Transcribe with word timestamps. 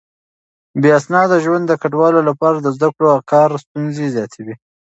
بې 0.81 0.89
اسناده 0.99 1.37
ژوند 1.45 1.65
د 1.67 1.73
کډوالو 1.81 2.21
لپاره 2.29 2.57
د 2.59 2.67
زده 2.75 2.89
کړو 2.95 3.07
او 3.15 3.19
کار 3.31 3.49
ستونزې 3.63 4.05
زياتوي. 4.15 4.55